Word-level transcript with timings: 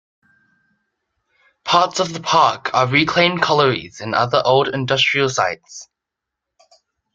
Parts 1.63 1.99
of 1.99 2.11
the 2.11 2.21
park 2.21 2.73
are 2.73 2.87
reclaimed 2.87 3.43
collieries 3.43 4.01
and 4.01 4.15
other 4.15 4.41
old 4.43 4.67
industrial 4.67 5.29
sites. 5.29 5.89